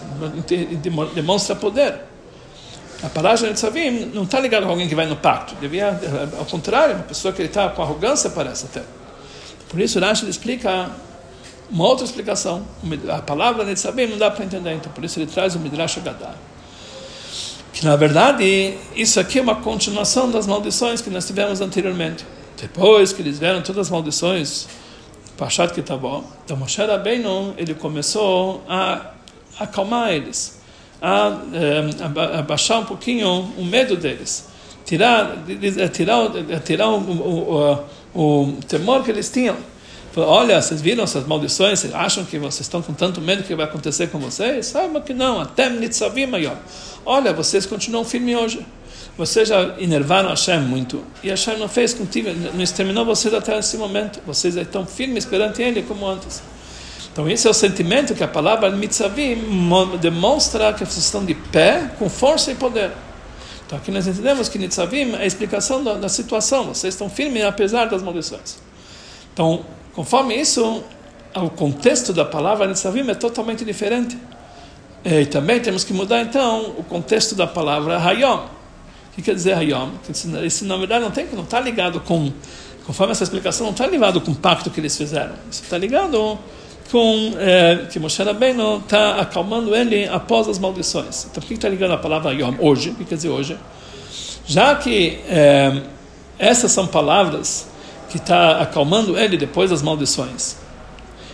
[1.13, 1.99] demonstra poder.
[3.03, 5.53] A palavra Nitzavim não está ligada a alguém que vai no pacto.
[5.55, 5.99] Devia,
[6.39, 8.81] ao contrário, uma pessoa que está com arrogância parece até.
[9.75, 10.89] Por isso, Rashi explica
[11.69, 12.65] uma outra explicação.
[13.09, 16.33] A palavra Nitzavim não dá para entender, então por isso ele traz o Midrash Agadar.
[17.73, 22.25] Que na verdade, isso aqui é uma continuação das maldições que nós tivemos anteriormente.
[22.57, 24.65] Depois que eles vieram todas as maldições,
[25.38, 29.11] Pashat Kitabó, então Moshe Rabbeinu, ele começou a
[29.59, 30.57] acalmar eles,
[31.01, 34.47] a, eh, a, baixar um pouquinho o medo deles,
[34.85, 35.35] tirar,
[35.91, 36.29] tirar,
[36.63, 39.58] tirar o, o, o, o temor que eles tinham.
[40.17, 41.80] Olha, vocês viram essas maldições?
[41.80, 44.67] Vocês acham que vocês estão com tanto medo que vai acontecer com vocês?
[44.67, 45.41] Saibam que não.
[45.41, 46.32] Até Nitzavim.
[47.06, 48.65] Olha, vocês continuam firmes hoje.
[49.17, 51.04] Vocês já enervaram Hashem muito.
[51.21, 54.21] E Hashem não fez contigo, não exterminou vocês até esse momento.
[54.25, 56.41] Vocês estão firmes perante Ele como antes.
[57.12, 59.38] Então, esse é o sentimento que a palavra mitzavim
[60.01, 62.91] demonstra que vocês estão de pé, com força e poder.
[63.65, 66.65] Então, aqui nós entendemos que Nitzavim é a explicação da, da situação.
[66.65, 68.58] Vocês estão firmes apesar das maldições.
[69.34, 70.84] Então, conforme isso,
[71.36, 74.17] o contexto da palavra Nitzavim é totalmente diferente.
[75.04, 78.56] E também temos que mudar, então, o contexto da palavra Hayom
[79.15, 79.91] que quer dizer Hayom?
[80.43, 82.32] Isso, na verdade, não tem, não está ligado com,
[82.86, 85.34] conforme essa explicação, não está ligado com o pacto que eles fizeram.
[85.49, 86.38] Isso está ligado
[86.91, 91.25] com é, que Moshe Rabbeinu está acalmando ele após as maldições.
[91.25, 92.91] Então, por que está ligando a palavra Yom hoje?
[92.91, 93.57] O que quer dizer hoje?
[94.45, 95.81] Já que é,
[96.37, 97.67] essas são palavras
[98.09, 100.57] que está acalmando ele depois das maldições.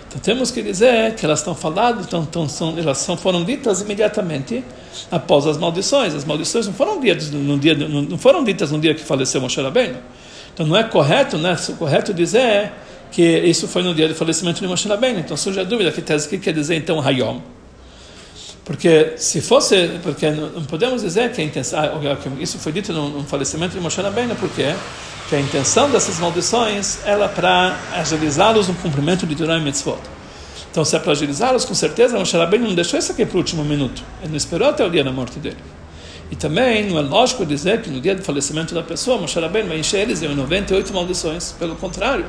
[0.08, 3.80] Então temos que dizer que elas estão faladas, então, então são, elas são, foram ditas
[3.80, 4.64] imediatamente
[5.10, 6.14] após as maldições.
[6.14, 9.62] As maldições não foram ditas no dia, não foram ditas no dia que faleceu Moshe
[9.62, 9.98] Rabbeinu.
[10.54, 11.56] Então não é correto, né?
[11.56, 12.74] É correto dizer
[13.12, 15.20] que isso foi no dia do falecimento de Moshe Rabbeinu.
[15.20, 17.42] Então surge a dúvida que tese que quer dizer então Hayom.
[18.64, 23.10] Porque se fosse, porque não podemos dizer que a intenção, ah, isso foi dito no,
[23.10, 24.74] no falecimento de Moshe Rabbeinu, porque
[25.28, 29.98] que a intenção dessas maldições era para agilizá-los no cumprimento de Torah e Mitzvot.
[30.70, 33.40] Então, se é para agilizá-los, com certeza, Moshe Rabbeinu não deixou isso aqui para o
[33.40, 34.04] último minuto.
[34.22, 35.58] Ele não esperou até o dia da morte dele.
[36.30, 39.70] E também não é lógico dizer que no dia do falecimento da pessoa, Moshe Rabbeinu
[39.70, 41.54] vai encher eles de 98 maldições.
[41.58, 42.26] Pelo contrário,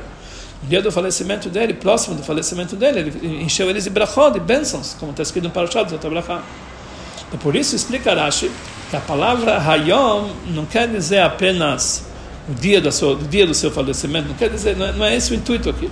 [0.67, 4.95] dia do falecimento dele, próximo do falecimento dele, ele encheu eles de brachó, de bênçãos,
[4.99, 8.49] como está escrito no Parashat Zot Então, por isso explica Rashi
[8.89, 12.05] que a palavra Hayom não quer dizer apenas
[12.49, 15.05] o dia, da sua, o dia do seu falecimento, não quer dizer, não é, não
[15.05, 15.89] é esse o intuito aqui.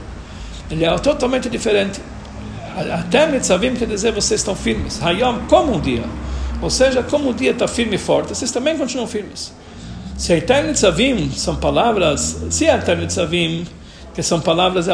[0.69, 1.99] Ele é totalmente diferente.
[2.93, 5.01] Até Mitzavim quer dizer vocês estão firmes.
[5.01, 6.03] Hayom, como um dia.
[6.61, 9.51] Ou seja, como o dia está firme e forte, vocês também continuam firmes.
[10.17, 13.65] Se Eter Mitzavim são palavras, se Eter Mitzavim,
[14.13, 14.87] que são palavras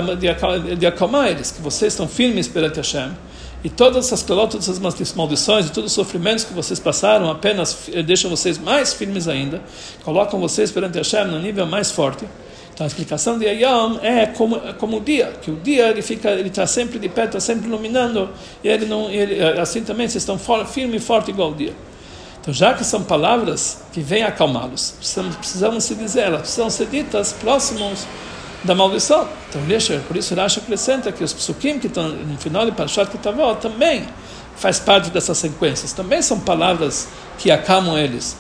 [0.77, 3.11] de acalmar eles, que vocês estão firmes perante Hashem,
[3.63, 4.79] e todas essas todas essas
[5.15, 9.61] maldições e todos os sofrimentos que vocês passaram apenas deixam vocês mais firmes ainda,
[10.03, 12.25] colocam vocês perante Hashem no nível mais forte.
[12.71, 16.03] Então a explicação de Ayam é como, é como o dia, que o dia ele
[16.03, 18.29] fica, ele está sempre de pé, está sempre iluminando,
[18.63, 21.73] e ele não, ele, assim também vocês estão firme e forte igual o dia.
[22.39, 26.85] Então já que são palavras que vêm acalmá-los, precisamos, precisamos se dizer, elas precisam ser
[26.85, 28.05] ditas próximos
[28.63, 29.27] da maldição.
[29.49, 29.61] Então,
[30.07, 34.05] por isso Rashi acrescenta que os psukim que estão no final de Parashat Kitavó também
[34.55, 35.93] faz parte dessas sequências.
[35.93, 38.35] Também são palavras que acalmam eles.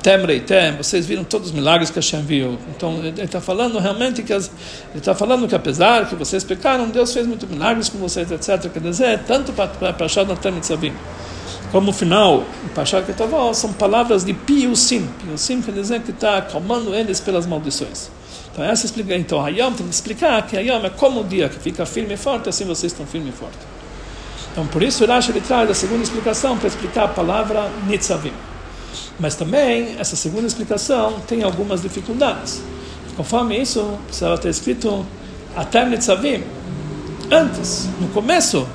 [0.00, 2.56] Tem, reitem, vocês viram todos os milagres que Hashem viu.
[2.68, 4.46] Então ele está falando realmente que as,
[4.90, 8.70] ele está falando que apesar que vocês pecaram, Deus fez muitos milagres com vocês, etc.
[8.70, 10.92] Quer dizer, tanto para Parashat Natem Tzavim
[11.72, 15.08] como o final, Parashat Kitavó, são palavras de piusim.
[15.24, 18.10] Piusim quer dizer que está acalmando eles pelas maldições.
[18.52, 21.58] Então, essa explica, então, Hayom tem que explicar que Hayom é como o dia que
[21.58, 23.58] fica firme e forte, assim vocês estão firme e forte.
[24.52, 28.34] Então, por isso, Rashi ele traz a segunda explicação para explicar a palavra Nitzavim.
[29.18, 32.62] Mas também, essa segunda explicação tem algumas dificuldades.
[33.16, 35.06] Conforme isso, precisava ter escrito
[35.56, 36.44] até Nitzavim,
[37.30, 38.68] antes, no começo,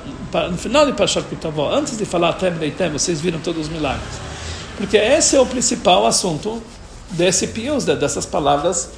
[0.50, 4.08] no final de Parashat Kitavó, antes de falar Tem Leitem, vocês viram todos os milagres.
[4.76, 6.60] Porque esse é o principal assunto
[7.10, 8.90] desse pius, dessas palavras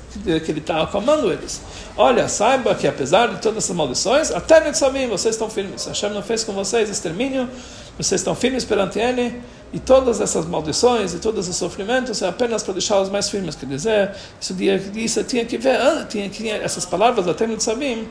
[0.45, 1.61] que ele está acalmando eles.
[1.97, 5.87] Olha, saiba que apesar de todas essas maldições, até Mitzavim, vocês estão firmes.
[5.87, 7.49] Hashem não fez com vocês extermínio,
[7.97, 9.41] vocês estão firmes perante Ele,
[9.73, 13.55] e todas essas maldições e todos esses sofrimentos é apenas para deixá-los mais firmes.
[13.55, 14.57] Quer dizer, isso,
[14.97, 18.09] isso tinha que ver, tinha que, essas palavras até Mitzavim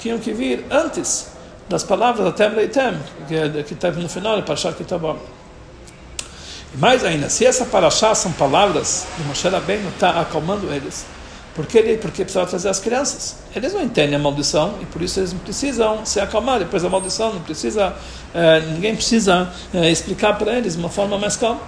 [0.00, 1.28] tinham que vir antes
[1.68, 2.98] das palavras até Leitem,
[3.66, 5.16] que está no final, para achar que está bom.
[6.76, 11.06] Mais ainda, se essa paraxá são palavras de Moshe Rabbeinu, está acalmando eles.
[11.54, 13.36] Porque ele porque precisava trazer as crianças.
[13.54, 16.90] Eles não entendem a maldição e por isso eles não precisam se acalmar depois da
[16.90, 17.32] maldição.
[17.32, 17.94] Não precisa,
[18.34, 21.60] eh, ninguém precisa eh, explicar para eles de uma forma mais calma.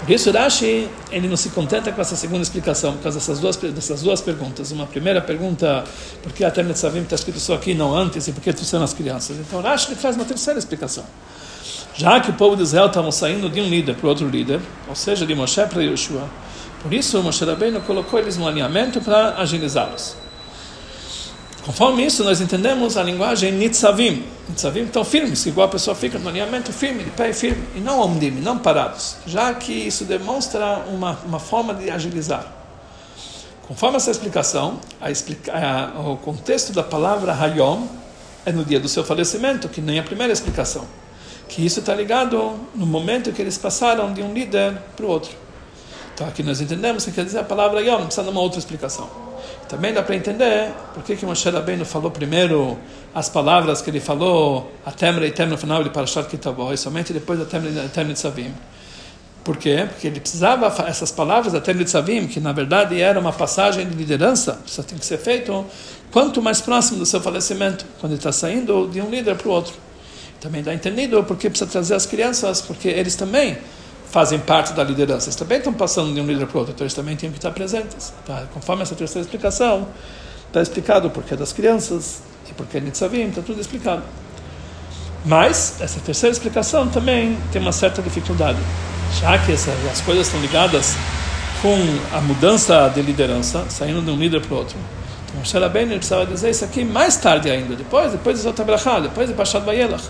[0.00, 3.56] Por isso Rashi ele não se contenta com essa segunda explicação por causa dessas duas
[3.56, 4.70] dessas duas perguntas.
[4.72, 5.84] Uma primeira pergunta,
[6.22, 8.92] por que até Netzavim está escrito só aqui não antes e por que trouxeram as
[8.92, 9.38] crianças?
[9.38, 11.04] Então Rashi ele traz uma terceira explicação.
[11.98, 14.94] Já que o povo de Israel estava saindo de um líder para outro líder, ou
[14.94, 16.30] seja, de Moshe para Yeshua,
[16.80, 20.14] por isso Moshe Rabbeinu colocou eles no alinhamento para agilizá-los.
[21.66, 24.22] Conforme isso, nós entendemos a linguagem nitzavim.
[24.48, 28.00] Nitzavim estão firmes, igual a pessoa fica no alinhamento firme, de pé firme, e não
[28.00, 32.46] omdim, não parados, já que isso demonstra uma, uma forma de agilizar.
[33.66, 37.88] Conforme essa explicação, a explica, a, o contexto da palavra hayom
[38.46, 40.86] é no dia do seu falecimento, que nem a primeira explicação
[41.48, 45.30] que isso está ligado no momento que eles passaram de um líder para o outro.
[46.14, 48.58] Então aqui nós entendemos que quer dizer a palavra Yom, não precisa de uma outra
[48.58, 49.08] explicação.
[49.68, 52.76] Também dá para entender por que, que Moshe Rabbeinu falou primeiro
[53.14, 56.76] as palavras que ele falou, a Temra e Temra no final de Parashat Kitabó, e
[56.76, 58.52] somente depois da Temra e de Savim.
[59.44, 59.86] Por quê?
[59.88, 63.88] Porque ele precisava essas palavras da Temra de Savim, que na verdade era uma passagem
[63.88, 65.64] de liderança, isso tem que ser feito
[66.10, 69.50] quanto mais próximo do seu falecimento, quando ele está saindo de um líder para o
[69.50, 69.74] outro.
[70.40, 73.58] Também dá entendido porque precisa trazer as crianças, porque eles também
[74.10, 75.26] fazem parte da liderança.
[75.26, 77.38] Eles também estão passando de um líder para o outro, então eles também têm que
[77.38, 78.12] estar presentes.
[78.24, 78.44] Tá?
[78.54, 79.88] Conforme essa terceira explicação,
[80.46, 84.02] está explicado o porquê das crianças e porquê Nitzavim, está tudo explicado.
[85.26, 88.58] Mas, essa terceira explicação também tem uma certa dificuldade,
[89.20, 90.94] já que as coisas estão ligadas
[91.60, 91.76] com
[92.16, 94.76] a mudança de liderança, saindo de um líder para o outro.
[95.24, 99.28] Então, Moshe Rabbeinu precisava dizer isso aqui mais tarde ainda, depois, depois de Zotabrachá, depois
[99.28, 100.08] de Pashat Vayelach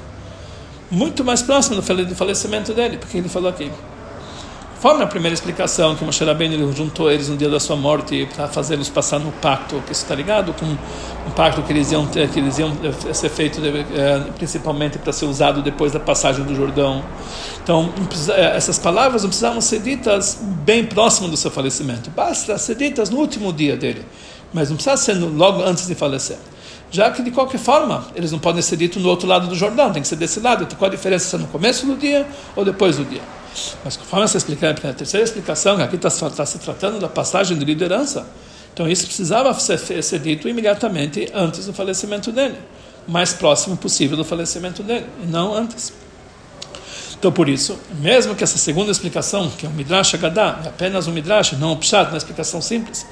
[0.91, 3.71] muito mais próximo do falecimento dele, porque ele falou aqui.
[4.81, 8.29] Conforme a primeira explicação, que Moshe Rabbeinu ele juntou eles no dia da sua morte
[8.33, 12.29] para fazê-los passar no pacto, que está ligado com um pacto que eles iam ter,
[12.29, 16.55] que eles iam eh, ser feito eh, principalmente para ser usado depois da passagem do
[16.55, 17.03] Jordão.
[17.61, 17.93] Então,
[18.29, 23.11] eh, essas palavras não precisavam ser ditas bem próximo do seu falecimento, basta ser ditas
[23.11, 24.07] no último dia dele,
[24.53, 26.39] mas não precisa ser logo antes de falecer
[26.91, 29.93] já que de qualquer forma eles não podem ser ditos no outro lado do Jordão,
[29.93, 30.65] tem que ser desse lado.
[30.65, 33.23] Então, qual a diferença se é no começo do dia ou depois do dia?
[33.85, 37.57] Mas conforme essa explicar, a terceira explicação, que aqui está tá se tratando da passagem
[37.59, 38.27] de liderança,
[38.73, 42.57] então isso precisava ser, ser dito imediatamente antes do falecimento dele,
[43.07, 45.93] mais próximo possível do falecimento dele, e não antes.
[47.19, 51.09] Então, por isso, mesmo que essa segunda explicação, que é o Midrash Agadá, é apenas
[51.09, 53.05] um Midrash, não um Pshat, uma explicação simples,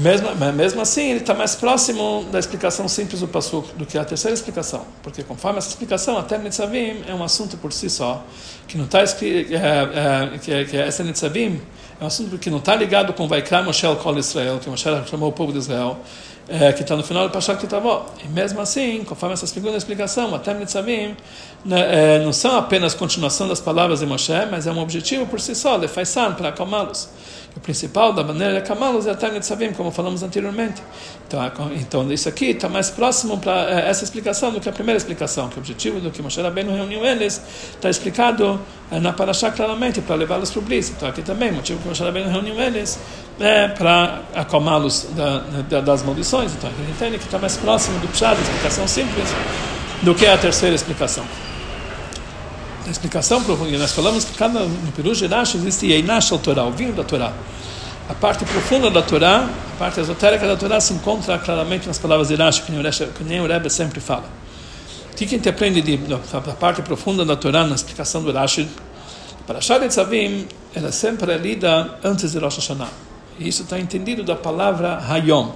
[0.00, 4.04] mesmo, mesmo assim, ele está mais próximo da explicação simples do Passuk do que a
[4.04, 4.84] terceira explicação.
[5.02, 8.24] Porque, conforme essa explicação, até Nitzavim é um assunto por si só,
[8.66, 11.60] que não está escrito, é, é, que, que essa Nitzavim
[12.00, 15.28] é um assunto que não está ligado com Vaikra Moshe Kol Israel, que Moshe chamou
[15.28, 15.98] o povo de Israel,
[16.48, 18.06] é, que está no final do Pashat Kitavó.
[18.24, 21.14] E mesmo assim, conforme essa segunda explicação, até Nitzavim
[21.64, 25.40] né, é, não são apenas continuação das palavras de Moshe, mas é um objetivo por
[25.40, 27.08] si só, de Faisan, para acalmá-los.
[27.56, 30.82] O principal da maneira de acalmá-los é a Tânia de Savim, como falamos anteriormente.
[31.26, 31.40] Então,
[31.74, 35.48] então isso aqui está mais próximo para é, essa explicação do que a primeira explicação,
[35.48, 37.40] que o objetivo do que Moshe Rabbeinu reuniu eles
[37.74, 38.60] está explicado
[38.90, 40.90] é, na Parashá claramente, para levá-los para o Bris.
[40.90, 41.88] Então aqui também, motivo que
[43.38, 46.52] É para acalmá-los da, da, das maldições.
[46.52, 49.28] Então a gente entende que está mais próximo do Pshá, da explicação simples,
[50.02, 51.24] do que a terceira explicação
[52.86, 53.78] a explicação profunda.
[53.78, 57.32] Nós falamos que cada, no Peru Gerash existe Yeinash Torá, o vinho da Torá.
[58.08, 62.28] A parte profunda da Torá, a parte esotérica da Torá se encontra claramente nas palavras
[62.28, 64.24] de Rashi, que nem o Rebbe sempre fala.
[65.12, 68.32] O que a gente aprende de, da, da parte profunda da Torá na explicação do
[68.32, 68.68] Rashi?
[69.50, 72.88] Para Shad Tzavim, ela sempre é lida antes de Rosh Hashanah.
[73.36, 75.50] E isso está entendido da palavra Hayom.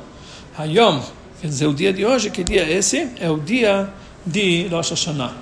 [0.59, 1.01] Hayom,
[1.41, 3.13] quer dizer, o dia de hoje, que dia é esse?
[3.21, 3.89] É o dia
[4.27, 5.33] de Rosh Hashanah.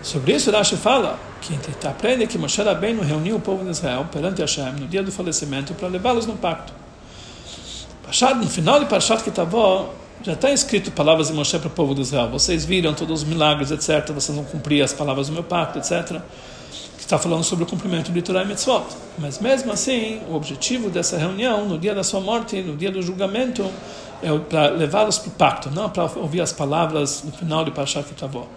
[0.00, 3.70] Sobre isso, Rashi fala que a gente aprende que Moshe Rabbeinu reuniu o povo de
[3.72, 6.72] Israel perante Hashem no dia do falecimento para levá-los no pacto.
[8.36, 12.02] No final de Parashat Kitavó, Já está escrito palavras de Moshe para o povo de
[12.02, 12.30] Israel.
[12.30, 14.12] Vocês viram todos os milagres, etc.
[14.12, 16.20] Vocês vão cumprir as palavras do meu pacto, etc.
[17.06, 18.84] Está falando sobre o cumprimento de Torah e Mitzvot.
[19.16, 23.00] Mas mesmo assim, o objetivo dessa reunião, no dia da sua morte, no dia do
[23.00, 23.64] julgamento,
[24.20, 28.08] é para levá-los para o pacto, não para ouvir as palavras no final de Parashat
[28.08, 28.48] Kitavó.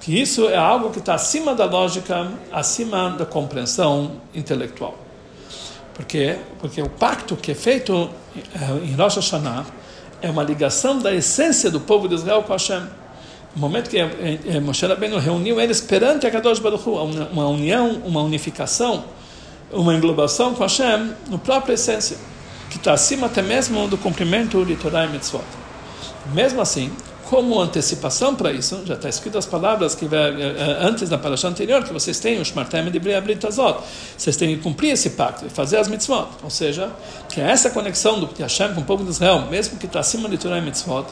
[0.00, 4.94] Que isso é algo que está acima da lógica, acima da compreensão intelectual.
[5.92, 6.38] Por quê?
[6.60, 9.66] Porque o pacto que é feito eh, em Rosh Hashanah
[10.22, 12.84] é uma ligação da essência do povo de Israel com Hashem.
[13.58, 17.48] No momento que eh, eh, Moshe Rabbeinu reuniu eles perante a Kadosh Baruch Hu, uma
[17.48, 19.02] união, uma unificação,
[19.72, 22.16] uma englobação com Hashem no própria essência,
[22.70, 25.42] que está acima até mesmo do cumprimento de Torah e Mitzvot.
[26.32, 26.92] Mesmo assim,
[27.28, 31.48] como antecipação para isso, já está escrito as palavras que eh, eh, antes da paraxá
[31.48, 33.80] anterior, que vocês têm o Shmartem de Briabritazot,
[34.16, 36.26] vocês têm que cumprir esse pacto e fazer as mitzvot.
[36.42, 36.90] Ou seja,
[37.28, 40.26] que é essa conexão do Hashem com o povo de Israel, mesmo que está acima
[40.26, 41.04] de Torah e mitzvot,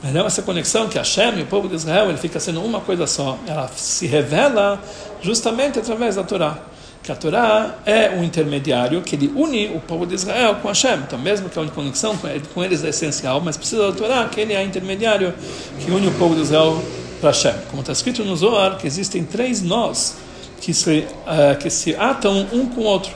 [0.00, 2.80] mas é essa conexão que Hashem e o povo de Israel ele fica sendo uma
[2.80, 4.80] coisa só, ela se revela
[5.20, 6.58] justamente através da Torá
[7.06, 10.96] que a Torá é um intermediário que ele une o povo de Israel com Hashem.
[11.06, 12.18] Então, mesmo que a conexão
[12.52, 15.32] com eles é essencial, mas precisa da Torá, que ele é intermediário
[15.78, 16.82] que une o povo de Israel
[17.20, 17.54] para Hashem.
[17.70, 20.16] Como está escrito no Zohar, que existem três nós
[20.60, 23.12] que se, uh, que se atam um com o outro.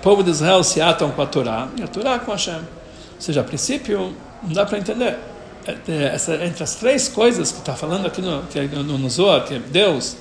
[0.00, 2.56] O povo de Israel se atam com a Torá e a Torá com Hashem.
[2.56, 5.16] Ou seja, a princípio, não dá para entender.
[5.64, 9.08] É, é, essa, entre as três coisas que está falando aqui no, é no, no
[9.08, 10.16] Zohar, que é Deus,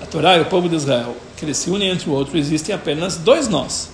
[0.00, 2.74] a Torá e o povo de Israel, que eles se unem entre o outro, existem
[2.74, 3.90] apenas dois nós.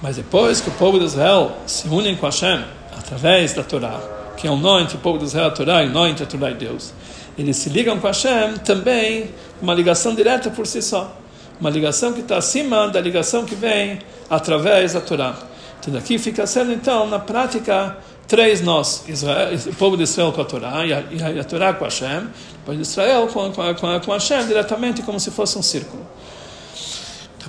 [0.00, 2.64] Mas depois que o povo de Israel se unem com Hashem,
[2.96, 4.00] através da Torá,
[4.36, 6.06] que é um nó entre o povo de Israel e a Torá, e um nó
[6.06, 6.92] entre a Torá e Deus,
[7.36, 11.16] eles se ligam com Hashem também, uma ligação direta por si só.
[11.60, 13.98] Uma ligação que está acima da ligação que vem
[14.30, 15.36] através da Torá.
[15.80, 20.40] Então daqui fica sendo, então, na prática, três nós: Israel, o povo de Israel com
[20.40, 23.74] a Torá, e a, e a Torá com Hashem, o povo de Israel com, com,
[23.74, 26.06] com, com Hashem diretamente, como se fosse um círculo.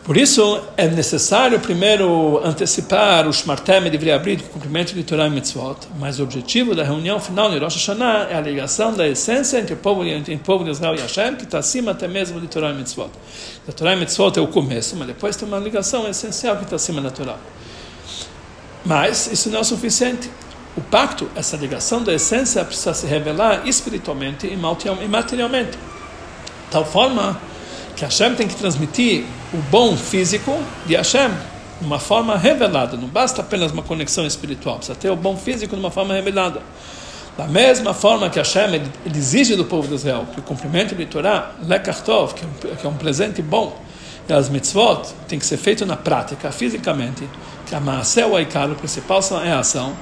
[0.09, 5.29] Por isso, é necessário primeiro antecipar o Shmartem de abrir o cumprimento de Torah e
[5.29, 9.59] Mitzvot, mas o objetivo da reunião final de Rosh Hashanah é a ligação da essência
[9.59, 12.41] entre o povo, entre o povo de Israel e Hashem, que está acima até mesmo
[12.41, 13.11] de Torah e Mitzvot.
[13.67, 16.77] A Torah e Mitzvot é o começo, mas depois tem uma ligação essencial que está
[16.77, 17.37] acima da Torah.
[18.85, 20.29] Mas isso não é o suficiente.
[20.77, 24.55] O pacto, essa ligação da essência, precisa se revelar espiritualmente e
[25.07, 25.77] materialmente.
[26.71, 27.39] Tal forma
[27.95, 31.31] que Hashem tem que transmitir o bom físico de Hashem
[31.79, 32.95] de uma forma revelada.
[32.95, 36.61] Não basta apenas uma conexão espiritual, precisa ter o bom físico de uma forma revelada.
[37.37, 41.51] Da mesma forma que Hashem exige do povo de Israel que o cumprimento de Torá,
[41.63, 42.45] Lekartov, que
[42.85, 43.77] é um presente bom,
[44.27, 47.27] e as mitzvot tem que ser feito na prática, fisicamente,
[47.69, 49.93] que a o Aikar, o principal é a ação.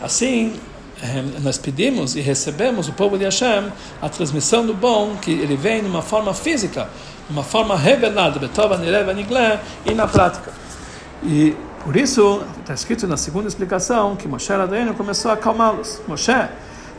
[0.00, 0.54] Assim,
[1.02, 5.56] eh, nós pedimos e recebemos o povo de Hashem a transmissão do bom, que ele
[5.56, 6.88] vem de uma forma física,
[7.28, 10.52] uma forma revelada, Betova, Nireva, Niglé, e na prática.
[11.24, 16.00] E por isso, está escrito na segunda explicação que Moshe Rabbeinu começou a acalmá-los.
[16.06, 16.32] Moshe,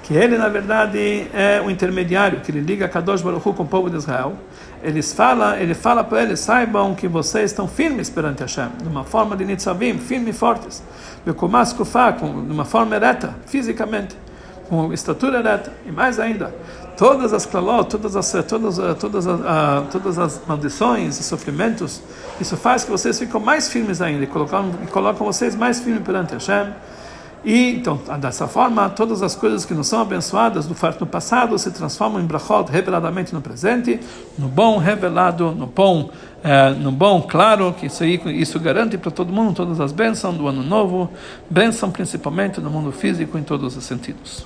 [0.04, 3.90] que ele na verdade é o intermediário que ele liga Kadosh Baruch com o povo
[3.90, 4.36] de Israel.
[4.84, 9.04] Eles fala, ele fala para eles, saibam que vocês estão firmes perante Hashem, de uma
[9.04, 10.84] forma de nitzavim, firmes e fortes.
[11.26, 11.32] de
[12.52, 14.16] uma forma ereta, fisicamente
[14.70, 16.54] com estatura reta, e mais ainda,
[16.98, 22.02] todas as klalot, todas as, todas, todas, as, todas as maldições e sofrimentos,
[22.40, 26.04] isso faz que vocês ficam mais firmes ainda, e colocam, e colocam vocês mais firmes
[26.04, 26.74] perante Hashem.
[27.44, 31.72] E, então, dessa forma, todas as coisas que não são abençoadas do no passado se
[31.72, 34.00] transformam em brachot reveladamente no presente,
[34.38, 36.10] no bom revelado, no bom,
[36.44, 40.48] é, no bom claro, que isso, isso garante para todo mundo todas as bênçãos do
[40.48, 41.10] ano novo,
[41.50, 44.46] bênção principalmente no mundo físico em todos os sentidos.